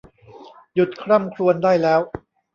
[0.73, 2.01] หยุดคร่ำครวญได้แล้ว!